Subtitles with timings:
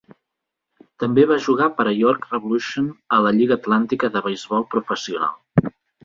[1.01, 5.69] També va jugar per a York Revolution a la Lliga atlàntica de beisbol professional.